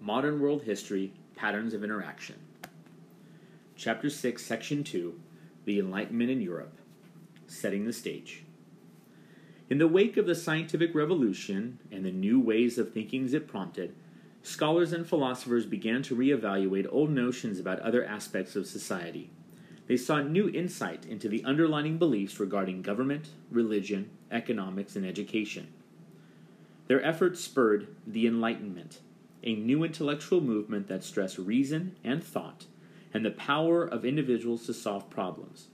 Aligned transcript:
Modern 0.00 0.40
World 0.40 0.62
History 0.62 1.12
Patterns 1.36 1.74
of 1.74 1.84
Interaction. 1.84 2.34
Chapter 3.76 4.10
6, 4.10 4.44
Section 4.44 4.82
2 4.82 5.20
The 5.64 5.78
Enlightenment 5.78 6.30
in 6.30 6.40
Europe. 6.40 6.80
Setting 7.46 7.84
the 7.84 7.92
Stage. 7.92 8.42
In 9.70 9.78
the 9.78 9.86
wake 9.86 10.16
of 10.16 10.26
the 10.26 10.34
scientific 10.34 10.92
revolution 10.92 11.78
and 11.92 12.04
the 12.04 12.10
new 12.10 12.40
ways 12.40 12.78
of 12.78 12.92
thinking 12.92 13.32
it 13.32 13.46
prompted, 13.46 13.94
scholars 14.42 14.92
and 14.92 15.06
philosophers 15.06 15.66
began 15.66 16.02
to 16.02 16.16
reevaluate 16.16 16.88
old 16.90 17.10
notions 17.10 17.60
about 17.60 17.78
other 17.78 18.04
aspects 18.04 18.56
of 18.56 18.66
society. 18.66 19.30
They 19.88 19.96
sought 19.96 20.28
new 20.30 20.50
insight 20.50 21.06
into 21.06 21.28
the 21.28 21.42
underlying 21.44 21.96
beliefs 21.96 22.38
regarding 22.38 22.82
government, 22.82 23.30
religion, 23.50 24.10
economics, 24.30 24.94
and 24.96 25.06
education. 25.06 25.68
Their 26.88 27.02
efforts 27.02 27.40
spurred 27.40 27.88
the 28.06 28.26
Enlightenment, 28.26 29.00
a 29.42 29.54
new 29.54 29.82
intellectual 29.84 30.42
movement 30.42 30.88
that 30.88 31.04
stressed 31.04 31.38
reason 31.38 31.96
and 32.04 32.22
thought 32.22 32.66
and 33.14 33.24
the 33.24 33.30
power 33.30 33.86
of 33.86 34.04
individuals 34.04 34.66
to 34.66 34.74
solve 34.74 35.08
problems. 35.08 35.68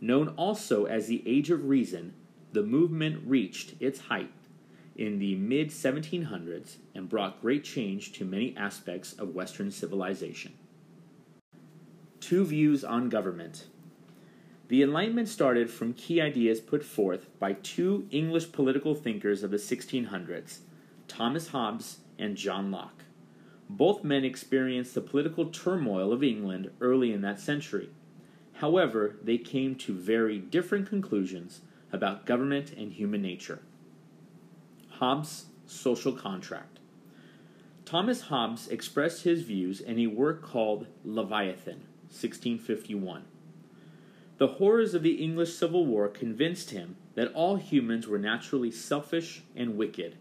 Known 0.00 0.28
also 0.28 0.86
as 0.86 1.06
the 1.06 1.22
Age 1.26 1.50
of 1.50 1.66
Reason, 1.66 2.14
the 2.52 2.62
movement 2.62 3.22
reached 3.26 3.74
its 3.80 4.00
height 4.00 4.32
in 4.96 5.18
the 5.18 5.34
mid 5.34 5.68
1700s 5.68 6.76
and 6.94 7.08
brought 7.08 7.42
great 7.42 7.64
change 7.64 8.12
to 8.12 8.24
many 8.24 8.56
aspects 8.56 9.12
of 9.12 9.34
Western 9.34 9.70
civilization. 9.70 10.54
Two 12.20 12.44
views 12.44 12.84
on 12.84 13.08
government. 13.08 13.64
The 14.68 14.82
Enlightenment 14.82 15.28
started 15.28 15.70
from 15.70 15.94
key 15.94 16.20
ideas 16.20 16.60
put 16.60 16.84
forth 16.84 17.26
by 17.40 17.54
two 17.54 18.06
English 18.10 18.52
political 18.52 18.94
thinkers 18.94 19.42
of 19.42 19.50
the 19.50 19.56
1600s, 19.56 20.58
Thomas 21.08 21.48
Hobbes 21.48 21.98
and 22.18 22.36
John 22.36 22.70
Locke. 22.70 23.04
Both 23.68 24.04
men 24.04 24.24
experienced 24.24 24.94
the 24.94 25.00
political 25.00 25.46
turmoil 25.46 26.12
of 26.12 26.22
England 26.22 26.70
early 26.80 27.12
in 27.12 27.22
that 27.22 27.40
century. 27.40 27.88
However, 28.54 29.16
they 29.22 29.38
came 29.38 29.74
to 29.76 29.94
very 29.94 30.38
different 30.38 30.88
conclusions 30.88 31.62
about 31.90 32.26
government 32.26 32.72
and 32.72 32.92
human 32.92 33.22
nature. 33.22 33.62
Hobbes' 34.90 35.46
Social 35.66 36.12
Contract. 36.12 36.78
Thomas 37.84 38.22
Hobbes 38.22 38.68
expressed 38.68 39.24
his 39.24 39.42
views 39.42 39.80
in 39.80 39.98
a 39.98 40.06
work 40.08 40.42
called 40.42 40.86
Leviathan, 41.04 41.84
1651. 42.10 43.24
The 44.38 44.46
horrors 44.46 44.94
of 44.94 45.02
the 45.02 45.22
English 45.22 45.54
Civil 45.54 45.86
War 45.86 46.08
convinced 46.08 46.70
him 46.70 46.96
that 47.14 47.32
all 47.32 47.56
humans 47.56 48.06
were 48.06 48.18
naturally 48.18 48.70
selfish 48.70 49.42
and 49.54 49.76
wicked. 49.76 50.16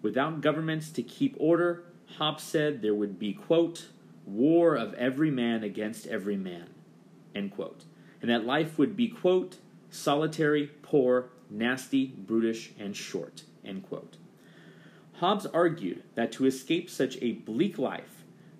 Without 0.00 0.40
governments 0.40 0.90
to 0.90 1.02
keep 1.02 1.34
order, 1.38 1.84
Hobbes 2.16 2.42
said 2.42 2.80
there 2.80 2.94
would 2.94 3.18
be, 3.18 3.32
quote, 3.32 3.88
war 4.24 4.76
of 4.76 4.94
every 4.94 5.30
man 5.30 5.64
against 5.64 6.06
every 6.06 6.36
man, 6.36 6.68
end 7.34 7.50
quote, 7.50 7.84
and 8.20 8.30
that 8.30 8.46
life 8.46 8.78
would 8.78 8.96
be, 8.96 9.08
quote, 9.08 9.58
solitary, 9.90 10.70
poor, 10.82 11.30
nasty, 11.50 12.06
brutish, 12.06 12.72
and 12.78 12.96
short, 12.96 13.42
end 13.64 13.82
quote. 13.88 14.16
Hobbes 15.14 15.46
argued 15.46 16.02
that 16.14 16.30
to 16.32 16.46
escape 16.46 16.88
such 16.88 17.18
a 17.20 17.32
bleak 17.32 17.76
life, 17.78 18.17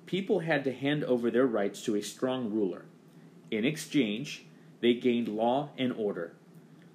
people 0.09 0.39
had 0.41 0.65
to 0.65 0.73
hand 0.73 1.05
over 1.05 1.31
their 1.31 1.47
rights 1.47 1.83
to 1.83 1.95
a 1.95 2.03
strong 2.03 2.51
ruler. 2.51 2.87
In 3.51 3.67
exchange, 3.67 4.47
they 4.81 4.95
gained 4.95 5.29
law 5.29 5.69
and 5.77 5.93
order. 5.93 6.33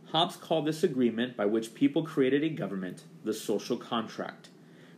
Hobbes 0.08 0.36
called 0.36 0.66
this 0.66 0.83
agreement 0.83 1.38
by 1.38 1.45
which 1.45 1.75
people 1.75 2.03
created 2.03 2.44
a 2.44 2.50
government 2.50 3.03
the 3.23 3.34
social 3.34 3.78
contract. 3.78 4.50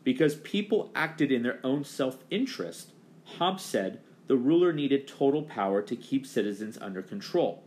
Because 0.06 0.36
people 0.36 0.92
acted 0.96 1.30
in 1.30 1.44
their 1.44 1.59
own 1.62 1.84
self 1.84 2.24
interest, 2.30 2.92
Hobbes 3.38 3.64
said 3.64 4.00
the 4.28 4.38
ruler 4.38 4.72
needed 4.72 5.09
total 5.09 5.44
power 5.44 5.81
to 5.81 5.96
keep 5.96 6.25
citizens 6.25 6.78
under 6.80 7.02
control. 7.02 7.64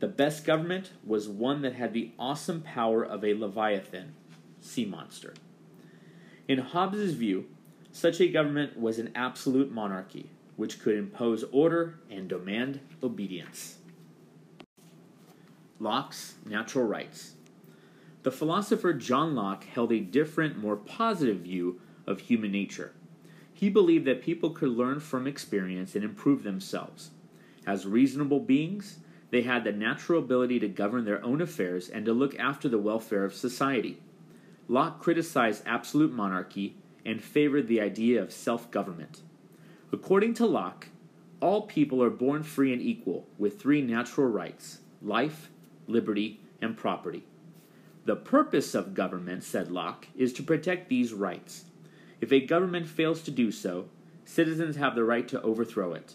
The 0.00 0.08
best 0.08 0.46
government 0.46 0.92
was 1.04 1.28
one 1.28 1.60
that 1.60 1.74
had 1.74 1.92
the 1.92 2.12
awesome 2.18 2.62
power 2.62 3.04
of 3.04 3.22
a 3.22 3.34
leviathan, 3.34 4.14
sea 4.62 4.86
monster. 4.86 5.34
In 6.46 6.58
Hobbes's 6.58 7.12
view, 7.12 7.48
such 7.92 8.20
a 8.20 8.28
government 8.28 8.78
was 8.78 8.98
an 8.98 9.10
absolute 9.14 9.72
monarchy, 9.72 10.30
which 10.56 10.80
could 10.80 10.96
impose 10.96 11.44
order 11.52 11.98
and 12.10 12.28
demand 12.28 12.80
obedience. 13.02 13.78
Locke's 15.80 16.34
natural 16.44 16.84
rights. 16.84 17.34
The 18.24 18.32
philosopher 18.32 18.92
John 18.92 19.34
Locke 19.34 19.64
held 19.64 19.92
a 19.92 20.00
different, 20.00 20.58
more 20.58 20.76
positive 20.76 21.38
view 21.38 21.80
of 22.06 22.20
human 22.20 22.50
nature. 22.50 22.92
He 23.52 23.68
believed 23.68 24.04
that 24.06 24.22
people 24.22 24.50
could 24.50 24.70
learn 24.70 25.00
from 25.00 25.26
experience 25.26 25.94
and 25.94 26.04
improve 26.04 26.42
themselves. 26.42 27.10
As 27.66 27.86
reasonable 27.86 28.40
beings, 28.40 28.98
they 29.30 29.42
had 29.42 29.64
the 29.64 29.72
natural 29.72 30.18
ability 30.20 30.58
to 30.60 30.68
govern 30.68 31.04
their 31.04 31.24
own 31.24 31.40
affairs 31.40 31.88
and 31.88 32.04
to 32.06 32.12
look 32.12 32.38
after 32.38 32.68
the 32.68 32.78
welfare 32.78 33.24
of 33.24 33.34
society. 33.34 34.00
Locke 34.68 35.00
criticized 35.00 35.62
absolute 35.66 36.12
monarchy 36.12 36.76
and 37.08 37.22
favored 37.22 37.68
the 37.68 37.80
idea 37.80 38.22
of 38.22 38.30
self 38.30 38.70
government. 38.70 39.22
According 39.90 40.34
to 40.34 40.46
Locke, 40.46 40.88
all 41.40 41.62
people 41.62 42.02
are 42.02 42.10
born 42.10 42.42
free 42.42 42.70
and 42.70 42.82
equal 42.82 43.26
with 43.38 43.58
three 43.58 43.80
natural 43.80 44.26
rights 44.26 44.80
life, 45.00 45.48
liberty, 45.86 46.38
and 46.60 46.76
property. 46.76 47.24
The 48.04 48.14
purpose 48.16 48.74
of 48.74 48.92
government, 48.92 49.42
said 49.42 49.70
Locke, 49.70 50.08
is 50.16 50.34
to 50.34 50.42
protect 50.42 50.90
these 50.90 51.14
rights. 51.14 51.64
If 52.20 52.30
a 52.30 52.40
government 52.40 52.86
fails 52.86 53.22
to 53.22 53.30
do 53.30 53.50
so, 53.50 53.88
citizens 54.26 54.76
have 54.76 54.94
the 54.94 55.04
right 55.04 55.26
to 55.28 55.40
overthrow 55.40 55.94
it. 55.94 56.14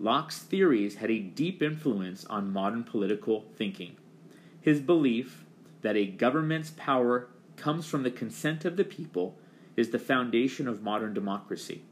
Locke's 0.00 0.40
theories 0.40 0.96
had 0.96 1.10
a 1.10 1.20
deep 1.20 1.62
influence 1.62 2.24
on 2.24 2.52
modern 2.52 2.82
political 2.82 3.44
thinking. 3.56 3.96
His 4.60 4.80
belief 4.80 5.44
that 5.82 5.96
a 5.96 6.06
government's 6.06 6.72
power 6.76 7.28
comes 7.56 7.86
from 7.86 8.02
the 8.02 8.10
consent 8.10 8.64
of 8.64 8.76
the 8.76 8.84
people 8.84 9.38
is 9.76 9.90
the 9.90 9.98
foundation 9.98 10.66
of 10.66 10.82
modern 10.82 11.14
democracy. 11.14 11.82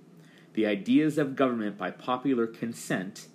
The 0.55 0.67
ideas 0.67 1.19
of 1.19 1.37
government 1.37 1.77
by 1.77 1.91
popular 1.91 2.47
consent 2.47 3.29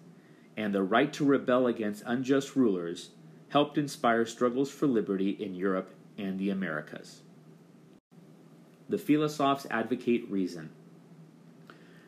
and 0.58 0.74
the 0.74 0.84
right 0.84 1.12
to 1.14 1.26
rebel 1.26 1.68
against 1.68 2.04
unjust 2.06 2.56
rulers 2.56 3.12
helped 3.50 3.78
inspire 3.78 4.26
struggles 4.26 4.70
for 4.72 4.88
liberty 4.88 5.30
in 5.30 5.56
Europe 5.56 5.94
and 6.18 6.40
the 6.40 6.50
Americas. 6.50 7.22
The 8.88 8.98
philosophes 8.98 9.68
advocate 9.70 10.30
reason. 10.30 10.72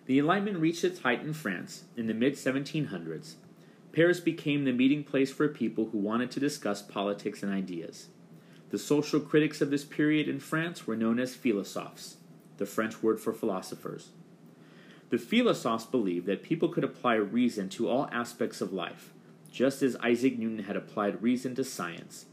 The 0.05 0.19
Enlightenment 0.19 0.57
reached 0.57 0.83
its 0.83 1.01
height 1.01 1.21
in 1.21 1.33
France 1.33 1.83
in 1.95 2.07
the 2.07 2.13
mid 2.13 2.33
1700s. 2.33 3.35
Paris 3.91 4.19
became 4.19 4.63
the 4.63 4.71
meeting 4.71 5.03
place 5.03 5.31
for 5.31 5.47
people 5.47 5.89
who 5.91 5.97
wanted 5.97 6.31
to 6.31 6.39
discuss 6.39 6.81
politics 6.81 7.43
and 7.43 7.53
ideas. 7.53 8.07
The 8.69 8.79
social 8.79 9.19
critics 9.19 9.61
of 9.61 9.69
this 9.69 9.83
period 9.83 10.27
in 10.27 10.39
France 10.39 10.87
were 10.87 10.95
known 10.95 11.19
as 11.19 11.35
philosophes, 11.35 12.17
the 12.61 12.67
French 12.67 13.01
word 13.01 13.19
for 13.19 13.33
philosophers. 13.33 14.09
The 15.09 15.17
philosophes 15.17 15.83
believed 15.87 16.27
that 16.27 16.43
people 16.43 16.69
could 16.69 16.83
apply 16.83 17.15
reason 17.15 17.69
to 17.69 17.89
all 17.89 18.07
aspects 18.11 18.61
of 18.61 18.71
life, 18.71 19.11
just 19.51 19.81
as 19.81 19.95
Isaac 19.95 20.37
Newton 20.37 20.65
had 20.65 20.75
applied 20.75 21.23
reason 21.23 21.55
to 21.55 21.63
science. 21.63 22.27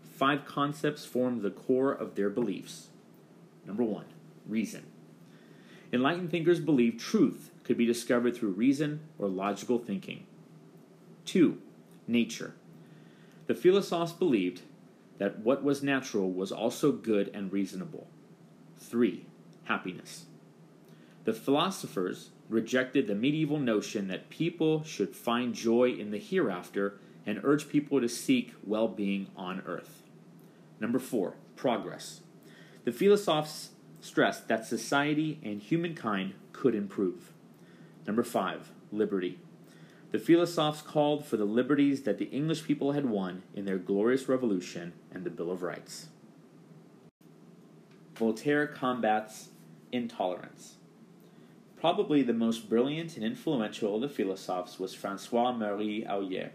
Five 0.00 0.46
concepts 0.46 1.04
formed 1.04 1.42
the 1.42 1.50
core 1.50 1.92
of 1.92 2.14
their 2.14 2.30
beliefs. 2.30 2.88
Number 3.66 3.84
one, 3.84 4.06
reason. 4.48 4.84
Enlightened 5.92 6.30
thinkers 6.30 6.60
believed 6.60 6.98
truth 6.98 7.50
could 7.62 7.76
be 7.76 7.84
discovered 7.84 8.34
through 8.34 8.52
reason 8.52 9.00
or 9.18 9.28
logical 9.28 9.78
thinking. 9.78 10.24
Two, 11.26 11.58
nature. 12.08 12.54
The 13.48 13.54
philosophes 13.54 14.14
believed 14.14 14.62
that 15.18 15.40
what 15.40 15.62
was 15.62 15.82
natural 15.82 16.32
was 16.32 16.50
also 16.50 16.90
good 16.90 17.30
and 17.34 17.52
reasonable. 17.52 18.06
Three, 18.78 19.26
happiness. 19.64 20.26
The 21.24 21.32
philosophers 21.32 22.30
rejected 22.48 23.06
the 23.06 23.14
medieval 23.14 23.58
notion 23.58 24.08
that 24.08 24.30
people 24.30 24.84
should 24.84 25.16
find 25.16 25.54
joy 25.54 25.90
in 25.90 26.10
the 26.10 26.18
hereafter 26.18 26.98
and 27.26 27.40
urged 27.42 27.70
people 27.70 28.00
to 28.00 28.08
seek 28.08 28.54
well 28.62 28.88
being 28.88 29.28
on 29.36 29.62
earth. 29.66 30.02
Number 30.80 30.98
four, 30.98 31.36
progress. 31.56 32.20
The 32.84 32.92
philosophers 32.92 33.70
stressed 34.00 34.48
that 34.48 34.66
society 34.66 35.40
and 35.42 35.62
humankind 35.62 36.34
could 36.52 36.74
improve. 36.74 37.32
Number 38.06 38.22
five, 38.22 38.70
liberty. 38.92 39.38
The 40.12 40.18
philosophers 40.18 40.82
called 40.82 41.24
for 41.24 41.38
the 41.38 41.46
liberties 41.46 42.02
that 42.02 42.18
the 42.18 42.26
English 42.26 42.64
people 42.64 42.92
had 42.92 43.06
won 43.06 43.42
in 43.54 43.64
their 43.64 43.78
glorious 43.78 44.28
revolution 44.28 44.92
and 45.10 45.24
the 45.24 45.30
Bill 45.30 45.50
of 45.50 45.62
Rights. 45.62 46.08
Voltaire 48.14 48.66
combats 48.66 49.48
intolerance. 49.94 50.76
Probably 51.76 52.22
the 52.22 52.32
most 52.32 52.68
brilliant 52.68 53.16
and 53.16 53.24
influential 53.24 53.94
of 53.94 54.00
the 54.00 54.08
philosophes 54.08 54.78
was 54.78 54.94
Francois 54.94 55.52
Marie 55.52 56.04
Arouet. 56.04 56.50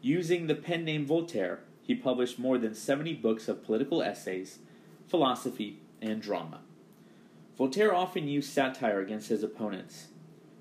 Using 0.00 0.46
the 0.46 0.54
pen 0.54 0.84
name 0.84 1.06
Voltaire, 1.06 1.60
he 1.82 1.94
published 1.94 2.38
more 2.38 2.58
than 2.58 2.74
70 2.74 3.14
books 3.14 3.48
of 3.48 3.64
political 3.64 4.02
essays, 4.02 4.58
philosophy, 5.06 5.80
and 6.00 6.20
drama. 6.20 6.60
Voltaire 7.56 7.94
often 7.94 8.26
used 8.26 8.50
satire 8.50 9.00
against 9.00 9.28
his 9.28 9.42
opponents. 9.42 10.08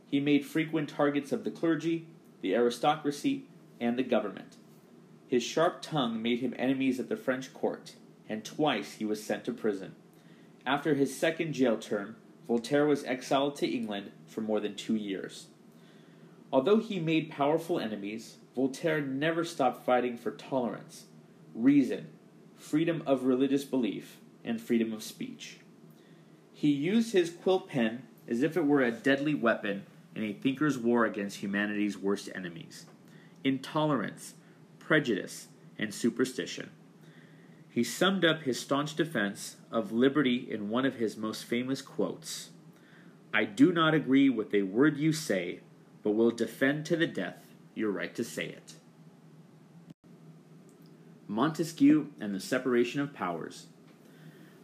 He 0.06 0.19
made 0.19 0.45
frequent 0.45 0.89
targets 0.89 1.31
of 1.31 1.44
the 1.44 1.51
clergy, 1.51 2.07
the 2.42 2.54
aristocracy, 2.54 3.45
and 3.80 3.98
the 3.98 4.04
government. 4.04 4.57
His 5.28 5.42
sharp 5.44 5.81
tongue 5.81 6.22
made 6.22 6.42
him 6.42 6.54
enemies 6.57 7.00
at 7.00 7.07
the 7.07 7.16
French 7.16 7.54
court, 7.54 7.95
and 8.28 8.44
twice 8.44 8.95
he 8.95 9.06
was 9.06 9.24
sent 9.24 9.45
to 9.45 9.54
prison. 9.54 9.95
After 10.65 10.93
his 10.93 11.17
second 11.17 11.53
jail 11.53 11.77
term, 11.77 12.15
Voltaire 12.47 12.85
was 12.85 13.03
exiled 13.05 13.55
to 13.57 13.67
England 13.67 14.11
for 14.27 14.41
more 14.41 14.59
than 14.59 14.75
two 14.75 14.95
years. 14.95 15.47
Although 16.51 16.79
he 16.79 16.99
made 16.99 17.31
powerful 17.31 17.79
enemies, 17.79 18.37
Voltaire 18.55 19.01
never 19.01 19.43
stopped 19.43 19.85
fighting 19.85 20.17
for 20.17 20.31
tolerance, 20.31 21.05
reason, 21.55 22.07
freedom 22.57 23.01
of 23.05 23.23
religious 23.23 23.63
belief, 23.63 24.17
and 24.43 24.59
freedom 24.61 24.91
of 24.91 25.03
speech. 25.03 25.59
He 26.53 26.69
used 26.69 27.13
his 27.13 27.29
quill 27.29 27.61
pen 27.61 28.03
as 28.27 28.43
if 28.43 28.57
it 28.57 28.65
were 28.65 28.81
a 28.81 28.91
deadly 28.91 29.33
weapon 29.33 29.83
in 30.15 30.23
a 30.23 30.33
thinker's 30.33 30.77
war 30.77 31.05
against 31.05 31.37
humanity's 31.37 31.97
worst 31.97 32.29
enemies 32.35 32.85
intolerance, 33.43 34.35
prejudice, 34.77 35.47
and 35.79 35.91
superstition. 35.91 36.69
He 37.71 37.85
summed 37.85 38.25
up 38.25 38.44
his 38.44 38.59
staunch 38.59 38.95
defense 38.95 39.56
of 39.71 39.94
liberty 39.94 40.45
in 40.51 40.69
one 40.69 40.85
of 40.85 40.95
his 40.95 41.15
most 41.15 41.45
famous 41.45 41.81
quotes 41.81 42.50
I 43.33 43.45
do 43.45 43.71
not 43.71 43.94
agree 43.94 44.29
with 44.29 44.53
a 44.53 44.63
word 44.63 44.97
you 44.97 45.13
say, 45.13 45.62
but 46.03 46.12
will 46.12 46.31
defend 46.31 46.85
to 46.88 46.97
the 46.97 47.07
death 47.07 47.56
your 47.73 47.89
right 47.89 48.13
to 48.15 48.25
say 48.25 48.47
it. 48.47 48.73
Montesquieu 51.29 52.07
and 52.19 52.35
the 52.35 52.41
Separation 52.41 53.00
of 53.00 53.13
Powers. 53.13 53.68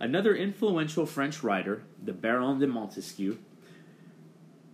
Another 0.01 0.35
influential 0.35 1.05
French 1.05 1.41
writer, 1.41 1.83
the 2.03 2.11
Baron 2.11 2.59
de 2.59 2.67
Montesquieu, 2.67 3.37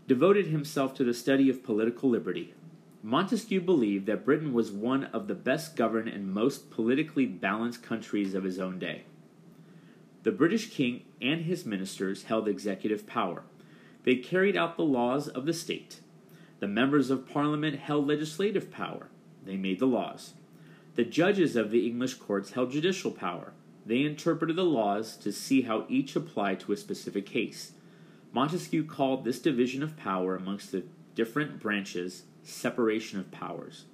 devoted 0.07 0.47
himself 0.47 0.95
to 0.95 1.03
the 1.03 1.13
study 1.13 1.51
of 1.51 1.63
political 1.63 2.09
liberty. 2.09 2.55
Montesquieu 3.05 3.59
believed 3.59 4.05
that 4.05 4.23
Britain 4.23 4.53
was 4.53 4.71
one 4.71 5.03
of 5.05 5.27
the 5.27 5.35
best 5.35 5.75
governed 5.75 6.07
and 6.07 6.33
most 6.33 6.71
politically 6.71 7.25
balanced 7.25 7.83
countries 7.83 8.33
of 8.33 8.45
his 8.45 8.57
own 8.57 8.79
day. 8.79 9.03
The 10.23 10.31
British 10.31 10.69
king 10.69 11.03
and 11.21 11.41
his 11.41 11.65
ministers 11.65 12.23
held 12.23 12.47
executive 12.47 13.05
power. 13.05 13.43
They 14.03 14.15
carried 14.15 14.55
out 14.55 14.77
the 14.77 14.85
laws 14.85 15.27
of 15.27 15.45
the 15.45 15.53
state. 15.53 15.99
The 16.61 16.67
members 16.67 17.09
of 17.09 17.27
parliament 17.27 17.77
held 17.77 18.07
legislative 18.07 18.71
power. 18.71 19.09
They 19.45 19.57
made 19.57 19.79
the 19.79 19.85
laws. 19.85 20.35
The 20.95 21.03
judges 21.03 21.57
of 21.57 21.71
the 21.71 21.85
English 21.85 22.13
courts 22.13 22.51
held 22.51 22.71
judicial 22.71 23.11
power. 23.11 23.51
They 23.85 24.03
interpreted 24.03 24.55
the 24.55 24.63
laws 24.63 25.17
to 25.17 25.33
see 25.33 25.63
how 25.63 25.85
each 25.89 26.15
applied 26.15 26.61
to 26.61 26.71
a 26.71 26.77
specific 26.77 27.25
case. 27.25 27.73
Montesquieu 28.31 28.85
called 28.85 29.25
this 29.25 29.39
division 29.39 29.83
of 29.83 29.97
power 29.97 30.37
amongst 30.37 30.71
the 30.71 30.85
different 31.15 31.59
branches 31.59 32.23
separation 32.43 33.19
of 33.19 33.31
powers. 33.31 33.85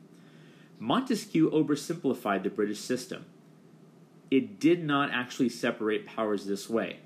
Montesquieu 0.79 1.49
oversimplified 1.51 2.43
the 2.43 2.49
British 2.49 2.79
system. 2.79 3.25
It 4.31 4.59
did 4.59 4.83
not 4.83 5.11
actually 5.11 5.49
separate 5.49 6.05
powers 6.05 6.45
this 6.45 6.69
way. 6.69 6.99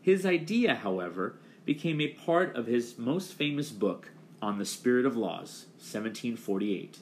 His 0.00 0.26
idea, 0.26 0.74
however, 0.74 1.36
became 1.64 2.00
a 2.00 2.08
part 2.08 2.56
of 2.56 2.66
his 2.66 2.98
most 2.98 3.34
famous 3.34 3.70
book, 3.70 4.10
On 4.40 4.58
the 4.58 4.64
Spirit 4.64 5.06
of 5.06 5.16
Laws, 5.16 5.66
1748. 5.78 6.98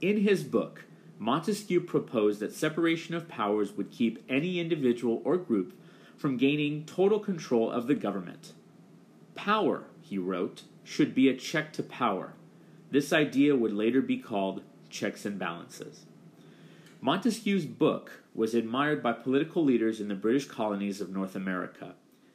In 0.00 0.18
his 0.18 0.42
book, 0.42 0.84
Montesquieu 1.18 1.80
proposed 1.80 2.40
that 2.40 2.54
separation 2.54 3.14
of 3.14 3.28
powers 3.28 3.76
would 3.76 3.90
keep 3.90 4.24
any 4.28 4.58
individual 4.58 5.20
or 5.24 5.36
group 5.36 5.78
from 6.16 6.36
gaining 6.36 6.84
total 6.84 7.20
control 7.20 7.70
of 7.70 7.86
the 7.86 7.94
government. 7.94 8.52
Power, 9.34 9.84
he 10.00 10.18
wrote, 10.18 10.62
should 10.84 11.14
be 11.14 11.28
a 11.28 11.36
check 11.36 11.72
to 11.74 11.82
power. 11.82 12.32
This 12.92 13.10
idea 13.10 13.56
would 13.56 13.72
later 13.72 14.02
be 14.02 14.18
called 14.18 14.62
checks 14.90 15.24
and 15.24 15.38
balances. 15.38 16.04
Montesquieu's 17.00 17.64
book 17.64 18.22
was 18.34 18.54
admired 18.54 19.02
by 19.02 19.14
political 19.14 19.64
leaders 19.64 19.98
in 19.98 20.08
the 20.08 20.14
British 20.14 20.44
colonies 20.44 21.00
of 21.00 21.08
North 21.08 21.34
America. 21.34 21.94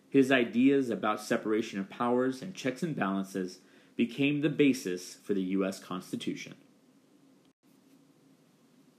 His 0.09 0.31
ideas 0.31 0.89
about 0.89 1.21
separation 1.21 1.79
of 1.79 1.91
powers 1.91 2.41
and 2.41 2.55
checks 2.55 2.81
and 2.81 2.95
balances 2.95 3.59
became 3.95 4.41
the 4.41 4.49
basis 4.49 5.17
for 5.23 5.35
the 5.35 5.43
U.S. 5.43 5.77
Constitution. 5.79 6.55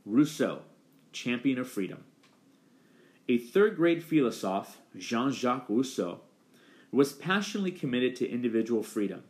Rousseau, 0.07 0.63
champion 1.11 1.59
of 1.59 1.69
freedom. 1.69 2.05
A 3.29 3.37
third 3.37 3.75
grade 3.75 4.05
philosophe, 4.05 4.79
Jean 4.97 5.33
Jacques 5.33 5.69
Rousseau, 5.69 6.21
was 6.93 7.13
passionately 7.13 7.73
committed 7.73 8.15
to 8.17 8.31
individual 8.31 8.85
freedom. 8.85 9.25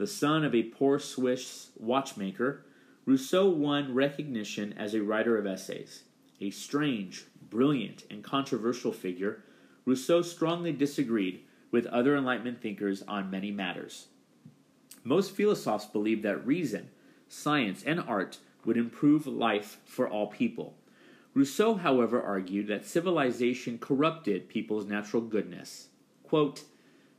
The 0.00 0.06
son 0.06 0.46
of 0.46 0.54
a 0.54 0.62
poor 0.62 0.98
Swiss 0.98 1.72
watchmaker, 1.78 2.64
Rousseau 3.04 3.50
won 3.50 3.92
recognition 3.92 4.72
as 4.78 4.94
a 4.94 5.02
writer 5.02 5.36
of 5.36 5.44
essays. 5.44 6.04
A 6.40 6.48
strange, 6.48 7.26
brilliant, 7.50 8.04
and 8.08 8.24
controversial 8.24 8.92
figure, 8.92 9.42
Rousseau 9.84 10.22
strongly 10.22 10.72
disagreed 10.72 11.42
with 11.70 11.84
other 11.84 12.16
Enlightenment 12.16 12.62
thinkers 12.62 13.02
on 13.02 13.30
many 13.30 13.50
matters. 13.50 14.06
Most 15.04 15.32
philosophers 15.32 15.90
believed 15.90 16.22
that 16.22 16.46
reason, 16.46 16.88
science, 17.28 17.82
and 17.84 18.00
art 18.00 18.38
would 18.64 18.78
improve 18.78 19.26
life 19.26 19.82
for 19.84 20.08
all 20.08 20.28
people. 20.28 20.78
Rousseau, 21.34 21.74
however, 21.74 22.22
argued 22.22 22.68
that 22.68 22.86
civilization 22.86 23.76
corrupted 23.76 24.48
people's 24.48 24.86
natural 24.86 25.20
goodness. 25.20 25.88
Quote, 26.22 26.64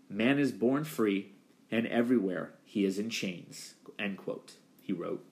Man 0.09 0.39
is 0.39 0.51
born 0.51 0.83
free, 0.83 1.33
and 1.71 1.87
everywhere 1.87 2.53
he 2.63 2.85
is 2.85 2.99
in 2.99 3.09
chains. 3.09 3.75
End 3.97 4.17
quote, 4.17 4.53
he 4.81 4.91
wrote. 4.91 5.23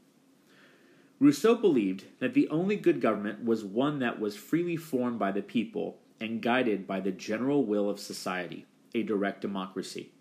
Rousseau 1.19 1.55
believed 1.55 2.05
that 2.19 2.33
the 2.33 2.47
only 2.47 2.77
good 2.77 3.01
government 3.01 3.43
was 3.43 3.63
one 3.63 3.99
that 3.99 4.19
was 4.19 4.37
freely 4.37 4.77
formed 4.77 5.19
by 5.19 5.31
the 5.31 5.41
people 5.41 5.99
and 6.21 6.41
guided 6.41 6.87
by 6.87 6.99
the 7.01 7.11
general 7.11 7.65
will 7.65 7.89
of 7.89 7.99
society, 7.99 8.65
a 8.95 9.03
direct 9.03 9.41
democracy. 9.41 10.11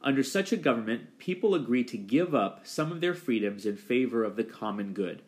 Under 0.00 0.22
such 0.22 0.52
a 0.52 0.56
government, 0.56 1.18
people 1.18 1.54
agree 1.54 1.82
to 1.84 1.96
give 1.96 2.34
up 2.34 2.64
some 2.64 2.92
of 2.92 3.00
their 3.00 3.14
freedoms 3.14 3.66
in 3.66 3.76
favor 3.76 4.22
of 4.22 4.36
the 4.36 4.44
common 4.44 4.92
good. 4.92 5.22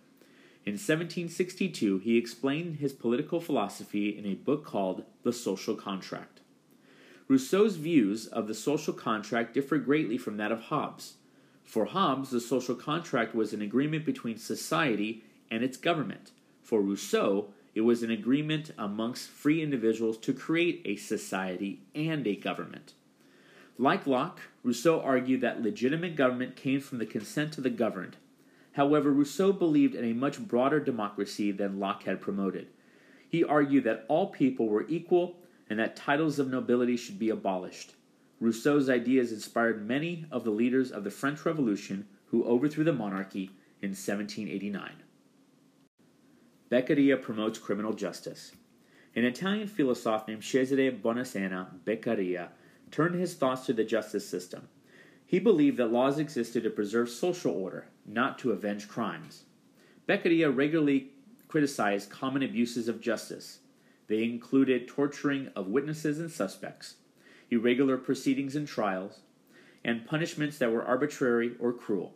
In 0.64 0.74
1762, 0.74 1.98
he 1.98 2.16
explained 2.16 2.76
his 2.76 2.92
political 2.92 3.40
philosophy 3.40 4.16
in 4.16 4.26
a 4.26 4.34
book 4.34 4.64
called 4.64 5.04
The 5.24 5.32
Social 5.32 5.74
Contract. 5.74 6.39
Rousseau's 7.30 7.76
views 7.76 8.26
of 8.26 8.48
the 8.48 8.54
social 8.54 8.92
contract 8.92 9.54
differ 9.54 9.78
greatly 9.78 10.18
from 10.18 10.36
that 10.38 10.50
of 10.50 10.62
Hobbes. 10.62 11.14
For 11.62 11.84
Hobbes, 11.84 12.30
the 12.30 12.40
social 12.40 12.74
contract 12.74 13.36
was 13.36 13.52
an 13.52 13.62
agreement 13.62 14.04
between 14.04 14.36
society 14.36 15.22
and 15.48 15.62
its 15.62 15.76
government. 15.76 16.32
For 16.64 16.80
Rousseau, 16.80 17.50
it 17.72 17.82
was 17.82 18.02
an 18.02 18.10
agreement 18.10 18.72
amongst 18.76 19.30
free 19.30 19.62
individuals 19.62 20.18
to 20.18 20.32
create 20.32 20.82
a 20.84 20.96
society 20.96 21.82
and 21.94 22.26
a 22.26 22.34
government. 22.34 22.94
Like 23.78 24.08
Locke, 24.08 24.40
Rousseau 24.64 25.00
argued 25.00 25.40
that 25.42 25.62
legitimate 25.62 26.16
government 26.16 26.56
came 26.56 26.80
from 26.80 26.98
the 26.98 27.06
consent 27.06 27.56
of 27.56 27.62
the 27.62 27.70
governed. 27.70 28.16
However, 28.72 29.12
Rousseau 29.12 29.52
believed 29.52 29.94
in 29.94 30.04
a 30.04 30.14
much 30.14 30.40
broader 30.40 30.80
democracy 30.80 31.52
than 31.52 31.78
Locke 31.78 32.02
had 32.02 32.20
promoted. 32.20 32.66
He 33.28 33.44
argued 33.44 33.84
that 33.84 34.04
all 34.08 34.26
people 34.30 34.68
were 34.68 34.88
equal 34.88 35.36
and 35.70 35.78
that 35.78 35.96
titles 35.96 36.40
of 36.40 36.50
nobility 36.50 36.96
should 36.96 37.18
be 37.18 37.30
abolished. 37.30 37.94
Rousseau's 38.40 38.90
ideas 38.90 39.32
inspired 39.32 39.86
many 39.86 40.26
of 40.30 40.44
the 40.44 40.50
leaders 40.50 40.90
of 40.90 41.04
the 41.04 41.10
French 41.10 41.46
Revolution 41.46 42.08
who 42.26 42.44
overthrew 42.44 42.84
the 42.84 42.92
monarchy 42.92 43.50
in 43.80 43.90
1789. 43.90 44.90
Beccaria 46.70 47.16
promotes 47.20 47.58
criminal 47.58 47.92
justice. 47.92 48.52
An 49.14 49.24
Italian 49.24 49.68
philosopher 49.68 50.24
named 50.28 50.42
Cesare 50.42 50.92
Bonesana 50.92 51.68
Beccaria 51.84 52.48
turned 52.90 53.14
his 53.14 53.34
thoughts 53.34 53.66
to 53.66 53.72
the 53.72 53.84
justice 53.84 54.28
system. 54.28 54.68
He 55.26 55.38
believed 55.38 55.76
that 55.76 55.92
laws 55.92 56.18
existed 56.18 56.64
to 56.64 56.70
preserve 56.70 57.08
social 57.08 57.52
order, 57.52 57.86
not 58.04 58.38
to 58.40 58.52
avenge 58.52 58.88
crimes. 58.88 59.44
Beccaria 60.08 60.50
regularly 60.50 61.10
criticized 61.46 62.10
common 62.10 62.42
abuses 62.42 62.88
of 62.88 63.00
justice, 63.00 63.60
they 64.10 64.24
included 64.24 64.88
torturing 64.88 65.50
of 65.54 65.68
witnesses 65.68 66.18
and 66.18 66.32
suspects, 66.32 66.96
irregular 67.48 67.96
proceedings 67.96 68.56
and 68.56 68.66
trials, 68.66 69.20
and 69.84 70.04
punishments 70.04 70.58
that 70.58 70.72
were 70.72 70.84
arbitrary 70.84 71.52
or 71.60 71.72
cruel. 71.72 72.12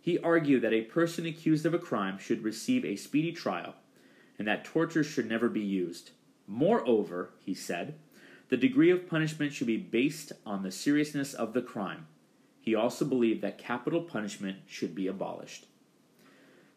He 0.00 0.18
argued 0.18 0.62
that 0.62 0.72
a 0.72 0.82
person 0.82 1.24
accused 1.26 1.64
of 1.64 1.72
a 1.72 1.78
crime 1.78 2.18
should 2.18 2.42
receive 2.42 2.84
a 2.84 2.96
speedy 2.96 3.30
trial 3.30 3.74
and 4.40 4.48
that 4.48 4.64
torture 4.64 5.04
should 5.04 5.28
never 5.28 5.48
be 5.48 5.60
used. 5.60 6.10
Moreover, 6.48 7.30
he 7.38 7.54
said, 7.54 7.94
the 8.48 8.56
degree 8.56 8.90
of 8.90 9.06
punishment 9.06 9.52
should 9.52 9.68
be 9.68 9.76
based 9.76 10.32
on 10.44 10.64
the 10.64 10.72
seriousness 10.72 11.32
of 11.32 11.52
the 11.52 11.62
crime. 11.62 12.08
He 12.60 12.74
also 12.74 13.04
believed 13.04 13.42
that 13.42 13.56
capital 13.56 14.00
punishment 14.02 14.56
should 14.66 14.96
be 14.96 15.06
abolished. 15.06 15.66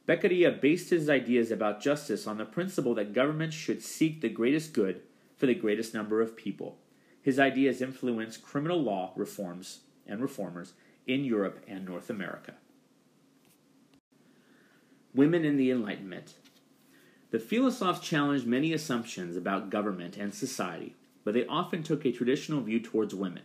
Beccaria 0.06 0.52
based 0.52 0.90
his 0.90 1.10
ideas 1.10 1.50
about 1.50 1.82
justice 1.82 2.28
on 2.28 2.38
the 2.38 2.46
principle 2.46 2.94
that 2.96 3.14
governments 3.14 3.56
should 3.56 3.82
seek 3.82 4.20
the 4.20 4.30
greatest 4.30 4.74
good 4.74 5.02
for 5.38 5.46
the 5.46 5.56
greatest 5.56 5.94
number 5.94 6.22
of 6.22 6.36
people. 6.36 6.78
His 7.22 7.40
ideas 7.40 7.82
influenced 7.82 8.44
criminal 8.44 8.82
law 8.82 9.14
reforms 9.16 9.80
and 10.06 10.22
reformers 10.22 10.74
in 11.08 11.24
Europe 11.24 11.64
and 11.68 11.86
North 11.86 12.10
America. 12.10 12.56
Women 15.16 15.46
in 15.46 15.56
the 15.56 15.72
Enlightenment. 15.72 16.34
The 17.32 17.40
philosophes 17.40 18.02
challenged 18.02 18.46
many 18.46 18.74
assumptions 18.74 19.38
about 19.38 19.70
government 19.70 20.18
and 20.18 20.34
society, 20.34 20.96
but 21.24 21.34
they 21.34 21.46
often 21.48 21.82
took 21.82 22.06
a 22.06 22.12
traditional 22.12 22.62
view 22.62 22.80
towards 22.80 23.16
women. 23.16 23.44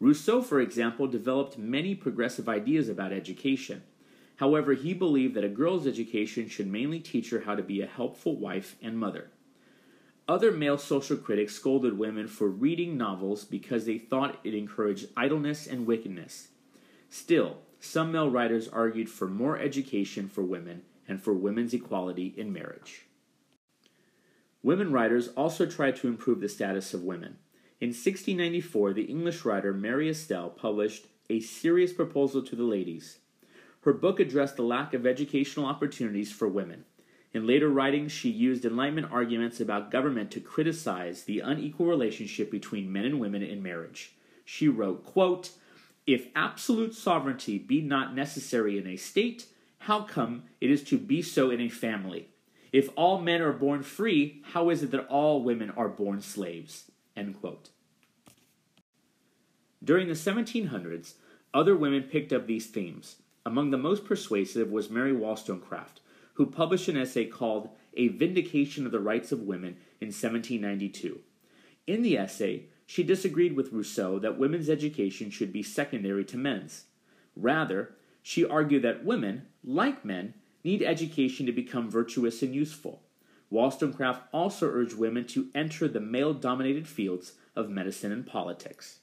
Rousseau, 0.00 0.42
for 0.42 0.60
example, 0.60 1.08
developed 1.08 1.58
many 1.58 1.94
progressive 1.96 2.48
ideas 2.48 2.88
about 2.88 3.12
education 3.12 3.82
However, 4.38 4.74
he 4.74 4.94
believed 4.94 5.34
that 5.34 5.44
a 5.44 5.48
girl's 5.48 5.86
education 5.86 6.48
should 6.48 6.68
mainly 6.68 7.00
teach 7.00 7.30
her 7.30 7.40
how 7.40 7.56
to 7.56 7.62
be 7.62 7.80
a 7.80 7.86
helpful 7.86 8.36
wife 8.36 8.76
and 8.80 8.96
mother. 8.96 9.30
Other 10.28 10.52
male 10.52 10.78
social 10.78 11.16
critics 11.16 11.54
scolded 11.54 11.98
women 11.98 12.28
for 12.28 12.48
reading 12.48 12.96
novels 12.96 13.44
because 13.44 13.84
they 13.84 13.98
thought 13.98 14.38
it 14.44 14.54
encouraged 14.54 15.08
idleness 15.16 15.66
and 15.66 15.86
wickedness. 15.86 16.48
Still, 17.10 17.58
some 17.80 18.12
male 18.12 18.30
writers 18.30 18.68
argued 18.68 19.08
for 19.08 19.26
more 19.26 19.58
education 19.58 20.28
for 20.28 20.42
women 20.42 20.82
and 21.08 21.20
for 21.20 21.32
women's 21.32 21.74
equality 21.74 22.32
in 22.36 22.52
marriage. 22.52 23.06
Women 24.62 24.92
writers 24.92 25.28
also 25.28 25.66
tried 25.66 25.96
to 25.96 26.08
improve 26.08 26.40
the 26.40 26.48
status 26.48 26.94
of 26.94 27.02
women. 27.02 27.38
In 27.80 27.88
1694, 27.88 28.92
the 28.92 29.02
English 29.02 29.44
writer 29.44 29.72
Mary 29.72 30.08
Astell 30.08 30.56
published 30.56 31.06
A 31.28 31.40
Serious 31.40 31.92
Proposal 31.92 32.42
to 32.42 32.54
the 32.54 32.64
Ladies. 32.64 33.18
Her 33.82 33.92
book 33.92 34.20
addressed 34.20 34.56
the 34.56 34.62
lack 34.62 34.94
of 34.94 35.06
educational 35.06 35.66
opportunities 35.66 36.32
for 36.32 36.48
women. 36.48 36.84
In 37.32 37.46
later 37.46 37.68
writings, 37.68 38.12
she 38.12 38.30
used 38.30 38.64
Enlightenment 38.64 39.12
arguments 39.12 39.60
about 39.60 39.90
government 39.90 40.30
to 40.32 40.40
criticize 40.40 41.24
the 41.24 41.40
unequal 41.40 41.86
relationship 41.86 42.50
between 42.50 42.92
men 42.92 43.04
and 43.04 43.20
women 43.20 43.42
in 43.42 43.62
marriage. 43.62 44.12
She 44.44 44.66
wrote, 44.66 45.04
quote, 45.04 45.50
If 46.06 46.28
absolute 46.34 46.94
sovereignty 46.94 47.58
be 47.58 47.82
not 47.82 48.14
necessary 48.14 48.78
in 48.78 48.86
a 48.86 48.96
state, 48.96 49.46
how 49.80 50.02
come 50.02 50.44
it 50.60 50.70
is 50.70 50.82
to 50.84 50.98
be 50.98 51.22
so 51.22 51.50
in 51.50 51.60
a 51.60 51.68
family? 51.68 52.28
If 52.72 52.90
all 52.96 53.20
men 53.20 53.40
are 53.40 53.52
born 53.52 53.82
free, 53.82 54.42
how 54.52 54.70
is 54.70 54.82
it 54.82 54.90
that 54.90 55.06
all 55.06 55.42
women 55.42 55.70
are 55.70 55.88
born 55.88 56.20
slaves? 56.20 56.90
End 57.16 57.38
quote. 57.40 57.70
During 59.82 60.08
the 60.08 60.14
1700s, 60.14 61.14
other 61.54 61.76
women 61.76 62.02
picked 62.02 62.32
up 62.32 62.46
these 62.46 62.66
themes. 62.66 63.16
Among 63.48 63.70
the 63.70 63.78
most 63.78 64.04
persuasive 64.04 64.70
was 64.70 64.90
Mary 64.90 65.14
Wollstonecraft, 65.14 66.02
who 66.34 66.44
published 66.44 66.86
an 66.88 66.98
essay 66.98 67.24
called 67.24 67.70
A 67.94 68.08
Vindication 68.08 68.84
of 68.84 68.92
the 68.92 69.00
Rights 69.00 69.32
of 69.32 69.40
Women 69.40 69.78
in 70.02 70.08
1792. 70.08 71.20
In 71.86 72.02
the 72.02 72.18
essay, 72.18 72.64
she 72.84 73.02
disagreed 73.02 73.56
with 73.56 73.72
Rousseau 73.72 74.18
that 74.18 74.36
women's 74.36 74.68
education 74.68 75.30
should 75.30 75.50
be 75.50 75.62
secondary 75.62 76.26
to 76.26 76.36
men's. 76.36 76.84
Rather, 77.34 77.94
she 78.22 78.44
argued 78.44 78.82
that 78.82 79.06
women, 79.06 79.46
like 79.64 80.04
men, 80.04 80.34
need 80.62 80.82
education 80.82 81.46
to 81.46 81.52
become 81.52 81.90
virtuous 81.90 82.42
and 82.42 82.54
useful. 82.54 83.00
Wollstonecraft 83.48 84.24
also 84.30 84.66
urged 84.66 84.98
women 84.98 85.26
to 85.28 85.48
enter 85.54 85.88
the 85.88 86.00
male 86.00 86.34
dominated 86.34 86.86
fields 86.86 87.32
of 87.56 87.70
medicine 87.70 88.12
and 88.12 88.26
politics. 88.26 88.98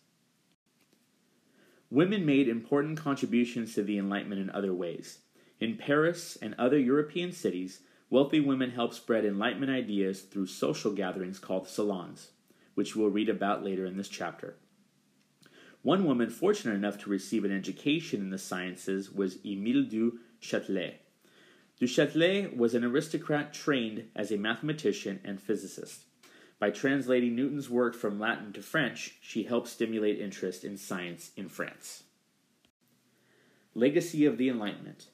Women 1.96 2.26
made 2.26 2.50
important 2.50 2.98
contributions 2.98 3.74
to 3.74 3.82
the 3.82 3.98
Enlightenment 3.98 4.42
in 4.42 4.50
other 4.50 4.74
ways. 4.74 5.20
In 5.62 5.78
Paris 5.78 6.38
and 6.42 6.54
other 6.56 6.78
European 6.78 7.32
cities, 7.32 7.80
wealthy 8.10 8.42
women 8.42 8.72
helped 8.72 8.96
spread 8.96 9.24
Enlightenment 9.24 9.72
ideas 9.72 10.24
through 10.24 10.48
social 10.48 10.92
gatherings 10.92 11.40
called 11.40 11.70
salons, 11.70 12.32
which 12.74 12.98
we'll 12.98 13.08
read 13.08 13.30
about 13.30 13.64
later 13.64 13.86
in 13.86 13.96
this 13.96 14.10
chapter. 14.10 14.58
One 15.84 16.04
woman 16.04 16.30
fortunate 16.30 16.76
enough 16.76 16.98
to 16.98 17.10
receive 17.10 17.46
an 17.46 17.56
education 17.56 18.20
in 18.20 18.30
the 18.30 18.38
sciences 18.38 19.10
was 19.10 19.38
Emile 19.46 19.84
du 19.84 20.20
Châtelet. 20.42 20.96
Du 21.80 21.86
Châtelet 21.86 22.58
was 22.58 22.76
an 22.76 22.84
aristocrat 22.84 23.54
trained 23.54 24.10
as 24.14 24.34
a 24.34 24.38
mathematician 24.38 25.22
and 25.24 25.42
physicist. 25.42 26.04
By 26.58 26.70
translating 26.70 27.36
Newton's 27.36 27.70
work 27.70 27.96
from 27.96 28.20
Latin 28.20 28.54
to 28.54 28.62
French, 28.62 29.18
she 29.22 29.44
helped 29.44 29.68
stimulate 29.68 30.20
interest 30.20 30.64
in 30.64 30.78
science 30.78 31.32
in 31.36 31.50
France. 31.50 32.04
Legacy 33.74 34.26
of 34.26 34.38
the 34.38 34.48
Enlightenment 34.48 35.08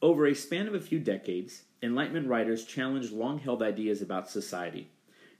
Over 0.00 0.26
a 0.26 0.34
span 0.34 0.68
of 0.68 0.74
a 0.74 0.80
few 0.80 1.00
decades, 1.00 1.64
Enlightenment 1.82 2.28
writers 2.28 2.64
challenged 2.64 3.12
long 3.12 3.40
held 3.40 3.62
ideas 3.62 4.00
about 4.00 4.30
society. 4.30 4.90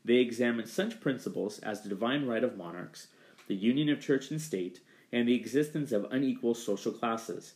They 0.04 0.16
examined 0.16 0.68
such 0.68 1.00
principles 1.00 1.60
as 1.60 1.82
the 1.82 1.88
divine 1.88 2.26
right 2.26 2.42
of 2.42 2.56
monarchs, 2.56 3.06
the 3.46 3.54
union 3.54 3.88
of 3.88 4.00
church 4.00 4.32
and 4.32 4.40
state, 4.40 4.80
and 5.12 5.28
the 5.28 5.34
existence 5.34 5.92
of 5.92 6.08
unequal 6.10 6.54
social 6.54 6.90
classes. 6.90 7.54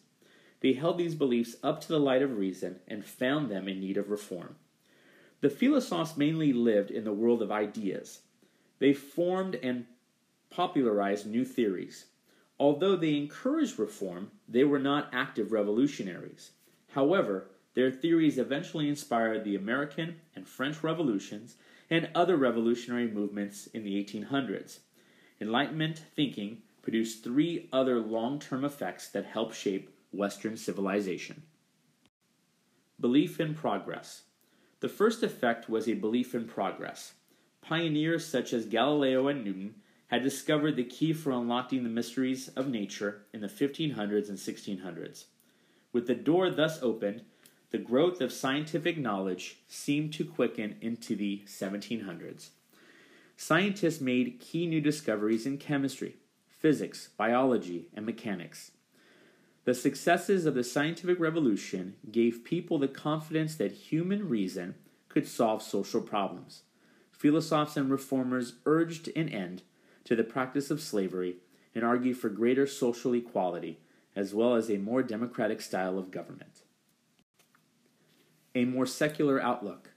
They 0.61 0.75
held 0.75 0.99
these 0.99 1.17
beliefs 1.17 1.57
up 1.65 1.81
to 1.81 1.89
the 1.89 1.99
light 1.99 2.23
of 2.23 2.39
reason 2.39 2.79
and 2.87 3.05
found 3.05 3.51
them 3.51 3.67
in 3.67 3.81
need 3.81 3.97
of 3.97 4.11
reform. 4.11 4.57
The 5.41 5.51
philosophes 5.51 6.17
mainly 6.17 6.53
lived 6.53 6.91
in 6.91 7.05
the 7.05 7.13
world 7.13 7.43
of 7.43 7.53
ideas. 7.53 8.21
They 8.79 8.93
formed 8.93 9.55
and 9.57 9.87
popularized 10.51 11.27
new 11.27 11.45
theories. 11.45 12.07
Although 12.59 12.97
they 12.97 13.17
encouraged 13.17 13.79
reform, 13.79 14.31
they 14.49 14.65
were 14.65 14.79
not 14.79 15.11
active 15.13 15.53
revolutionaries. 15.53 16.53
However, 16.93 17.49
their 17.75 17.91
theories 17.91 18.39
eventually 18.39 18.89
inspired 18.89 19.45
the 19.45 19.55
American 19.55 20.21
and 20.35 20.49
French 20.49 20.83
revolutions 20.83 21.57
and 21.91 22.09
other 22.15 22.37
revolutionary 22.37 23.07
movements 23.07 23.67
in 23.69 23.85
the 23.85 24.03
1800s. 24.03 24.79
Enlightenment 25.41 25.99
thinking 26.15 26.63
produced 26.81 27.23
three 27.23 27.69
other 27.73 28.01
long 28.01 28.39
term 28.39 28.65
effects 28.65 29.09
that 29.09 29.27
helped 29.27 29.55
shape 29.55 29.91
Western 30.13 30.57
civilization. 30.57 31.43
Belief 32.99 33.39
in 33.39 33.55
progress. 33.55 34.23
The 34.81 34.89
first 34.89 35.23
effect 35.23 35.69
was 35.69 35.89
a 35.89 35.95
belief 35.95 36.35
in 36.35 36.47
progress. 36.47 37.15
Pioneers 37.63 38.27
such 38.27 38.53
as 38.53 38.67
Galileo 38.67 39.29
and 39.29 39.45
Newton 39.45 39.77
had 40.09 40.23
discovered 40.23 40.77
the 40.77 40.85
key 40.85 41.13
for 41.13 41.33
unlocking 41.33 41.83
the 41.83 41.89
mysteries 41.89 42.49
of 42.49 42.69
nature 42.69 43.23
in 43.33 43.41
the 43.41 43.49
1500s 43.49 44.29
and 44.29 44.39
1600s. 44.39 45.25
With 45.93 46.07
the 46.07 46.15
door 46.15 46.51
thus 46.51 46.83
opened, 46.83 47.23
the 47.71 47.79
growth 47.79 48.21
of 48.21 48.33
scientific 48.33 48.99
knowledge 48.99 49.59
seemed 49.67 50.13
to 50.15 50.25
quicken 50.25 50.77
into 50.81 51.17
the 51.17 51.43
1700s. 51.47 52.51
Scientists 53.37 54.01
made 54.01 54.41
key 54.41 54.67
new 54.67 54.81
discoveries 54.81 55.47
in 55.47 55.59
chemistry, 55.59 56.17
physics, 56.49 57.09
biology, 57.17 57.89
and 57.95 58.07
mechanics. 58.07 58.71
The 59.67 59.75
successes 59.75 60.47
of 60.47 60.55
the 60.55 60.63
scientific 60.63 61.19
revolution 61.19 61.97
gave 62.13 62.45
people 62.45 62.79
the 62.79 62.87
confidence 62.87 63.57
that 63.57 63.73
human 63.73 64.29
reason 64.29 64.77
could 65.09 65.27
solve 65.27 65.61
social 65.61 66.01
problems. 66.01 66.63
Philosophers 67.11 67.77
and 67.77 67.91
reformers 67.91 68.55
urged 68.65 69.09
an 69.17 69.29
end 69.29 69.63
to 70.05 70.15
the 70.15 70.23
practice 70.23 70.71
of 70.71 70.81
slavery 70.81 71.39
and 71.75 71.83
argued 71.83 72.17
for 72.17 72.29
greater 72.29 72.65
social 72.65 73.13
equality, 73.13 73.81
as 74.15 74.33
well 74.33 74.55
as 74.55 74.71
a 74.71 74.79
more 74.79 75.03
democratic 75.03 75.61
style 75.61 75.99
of 75.99 76.13
government. 76.13 76.63
A 78.55 78.67
more 78.67 78.87
secular 78.87 79.43
outlook. 79.43 79.91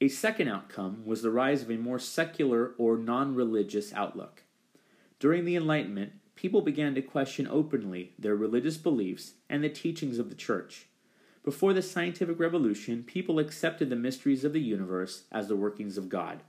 A 0.00 0.08
second 0.08 0.48
outcome 0.48 1.04
was 1.04 1.20
the 1.20 1.30
rise 1.30 1.60
of 1.60 1.70
a 1.70 1.76
more 1.76 1.98
secular 1.98 2.72
or 2.78 2.96
non 2.96 3.34
religious 3.34 3.92
outlook. 3.92 4.44
During 5.18 5.44
the 5.44 5.56
Enlightenment, 5.56 6.12
people 6.38 6.60
began 6.60 6.94
to 6.94 7.02
question 7.02 7.48
openly 7.50 8.12
their 8.16 8.36
religious 8.36 8.76
beliefs 8.76 9.32
and 9.50 9.64
the 9.64 9.68
teachings 9.68 10.20
of 10.20 10.28
the 10.28 10.36
church. 10.36 10.86
Before 11.42 11.72
the 11.72 11.82
scientific 11.82 12.38
revolution, 12.38 13.02
people 13.02 13.40
accepted 13.40 13.90
the 13.90 13.96
mysteries 13.96 14.44
of 14.44 14.52
the 14.52 14.60
universe 14.60 15.24
as 15.32 15.48
the 15.48 15.56
workings 15.56 15.98
of 15.98 16.08
God. 16.08 16.44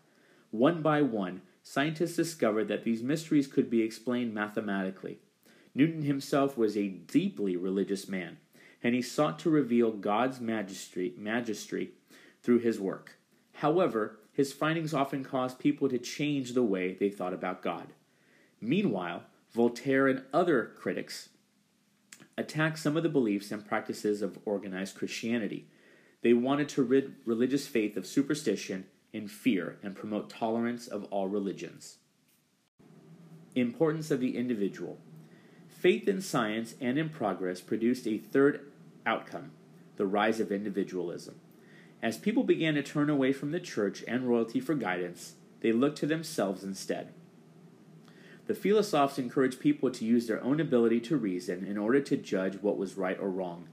One 0.51 0.84
by 0.84 1.01
one, 1.01 1.41
scientists 1.63 2.15
discovered 2.15 2.67
that 2.67 2.84
these 2.84 3.01
mysteries 3.01 3.48
could 3.48 3.67
be 3.67 3.81
explained 3.81 4.31
mathematically. 4.31 5.17
Newton 5.74 6.03
himself 6.03 6.55
was 6.55 6.77
a 6.77 6.89
deeply 6.89 7.58
religious 7.58 8.08
man, 8.08 8.38
and 8.84 8.93
he 8.93 9.01
sought 9.01 9.39
to 9.39 9.50
reveal 9.50 9.91
God's 9.91 10.39
majesty, 10.39 11.15
majesty 11.17 11.93
through 12.43 12.60
his 12.60 12.79
work. 12.79 13.17
However, 13.53 14.19
his 14.34 14.53
findings 14.53 14.93
often 14.93 15.24
caused 15.24 15.58
people 15.58 15.89
to 15.89 15.98
change 15.98 16.53
the 16.53 16.62
way 16.62 16.93
they 16.93 17.10
thought 17.10 17.34
about 17.34 17.63
God. 17.63 17.88
Meanwhile, 18.62 19.24
Voltaire 19.51 20.07
and 20.07 20.23
other 20.31 20.71
critics 20.77 21.29
attacked 22.37 22.79
some 22.79 22.95
of 22.95 23.03
the 23.03 23.09
beliefs 23.09 23.51
and 23.51 23.67
practices 23.67 24.21
of 24.21 24.39
organized 24.45 24.95
Christianity. 24.95 25.67
They 26.21 26.33
wanted 26.33 26.69
to 26.69 26.83
rid 26.83 27.15
religious 27.25 27.67
faith 27.67 27.97
of 27.97 28.05
superstition 28.05 28.85
and 29.13 29.29
fear 29.29 29.77
and 29.81 29.95
promote 29.95 30.29
tolerance 30.29 30.87
of 30.87 31.05
all 31.05 31.27
religions. 31.27 31.97
Importance 33.55 34.11
of 34.11 34.19
the 34.19 34.37
individual. 34.37 34.99
Faith 35.67 36.07
in 36.07 36.21
science 36.21 36.75
and 36.79 36.97
in 36.97 37.09
progress 37.09 37.61
produced 37.61 38.05
a 38.07 38.17
third 38.17 38.71
outcome 39.05 39.51
the 39.95 40.05
rise 40.05 40.39
of 40.39 40.49
individualism. 40.49 41.41
As 42.01 42.17
people 42.17 42.43
began 42.43 42.75
to 42.75 42.83
turn 42.83 43.09
away 43.09 43.33
from 43.33 43.51
the 43.51 43.59
church 43.59 44.01
and 44.07 44.29
royalty 44.29 44.61
for 44.61 44.73
guidance, 44.75 45.33
they 45.59 45.73
looked 45.73 45.97
to 45.97 46.05
themselves 46.05 46.63
instead. 46.63 47.13
The 48.49 48.55
philosophes 48.55 49.19
encouraged 49.19 49.59
people 49.59 49.91
to 49.91 50.03
use 50.03 50.25
their 50.25 50.43
own 50.43 50.59
ability 50.59 51.01
to 51.01 51.17
reason 51.17 51.63
in 51.67 51.77
order 51.77 52.01
to 52.01 52.17
judge 52.17 52.55
what 52.55 52.79
was 52.79 52.97
right 52.97 53.19
or 53.19 53.29
wrong. 53.29 53.67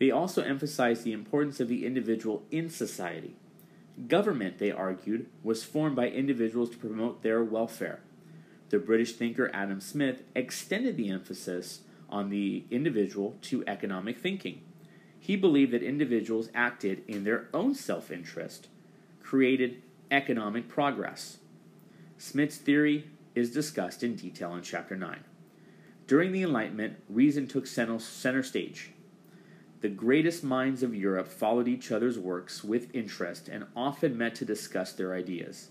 They 0.00 0.10
also 0.10 0.42
emphasized 0.42 1.04
the 1.04 1.12
importance 1.12 1.60
of 1.60 1.68
the 1.68 1.86
individual 1.86 2.42
in 2.50 2.68
society. 2.68 3.36
Government, 4.08 4.58
they 4.58 4.72
argued, 4.72 5.26
was 5.44 5.62
formed 5.62 5.94
by 5.94 6.08
individuals 6.08 6.70
to 6.70 6.76
promote 6.76 7.22
their 7.22 7.44
welfare. 7.44 8.00
The 8.70 8.80
British 8.80 9.12
thinker 9.12 9.48
Adam 9.54 9.80
Smith 9.80 10.24
extended 10.34 10.96
the 10.96 11.08
emphasis 11.08 11.82
on 12.10 12.28
the 12.28 12.64
individual 12.68 13.36
to 13.42 13.62
economic 13.68 14.18
thinking. 14.18 14.60
He 15.20 15.36
believed 15.36 15.70
that 15.70 15.84
individuals 15.84 16.48
acted 16.52 17.04
in 17.06 17.22
their 17.22 17.46
own 17.54 17.76
self 17.76 18.10
interest, 18.10 18.66
created 19.22 19.82
economic 20.10 20.66
progress. 20.66 21.38
Smith's 22.18 22.56
theory 22.56 23.04
is 23.36 23.52
discussed 23.52 24.02
in 24.02 24.16
detail 24.16 24.54
in 24.54 24.62
Chapter 24.62 24.96
9. 24.96 25.22
During 26.06 26.32
the 26.32 26.42
Enlightenment, 26.42 26.96
reason 27.08 27.46
took 27.46 27.66
center 27.66 28.42
stage. 28.42 28.92
The 29.82 29.88
greatest 29.90 30.42
minds 30.42 30.82
of 30.82 30.94
Europe 30.94 31.28
followed 31.28 31.68
each 31.68 31.92
other's 31.92 32.18
works 32.18 32.64
with 32.64 32.94
interest 32.94 33.46
and 33.48 33.66
often 33.76 34.16
met 34.16 34.34
to 34.36 34.46
discuss 34.46 34.92
their 34.92 35.14
ideas. 35.14 35.68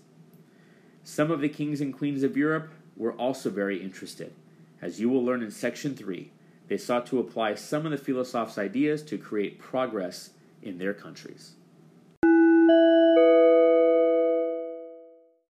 Some 1.02 1.30
of 1.30 1.40
the 1.40 1.48
kings 1.48 1.80
and 1.80 1.92
queens 1.92 2.22
of 2.22 2.36
Europe 2.36 2.70
were 2.96 3.12
also 3.14 3.50
very 3.50 3.82
interested. 3.82 4.32
As 4.80 5.00
you 5.00 5.08
will 5.08 5.24
learn 5.24 5.42
in 5.42 5.50
Section 5.50 5.96
3, 5.96 6.30
they 6.68 6.78
sought 6.78 7.06
to 7.06 7.18
apply 7.18 7.54
some 7.54 7.84
of 7.84 7.90
the 7.90 7.98
philosophes' 7.98 8.58
ideas 8.58 9.02
to 9.04 9.18
create 9.18 9.58
progress 9.58 10.30
in 10.62 10.78
their 10.78 10.94
countries. 10.94 11.54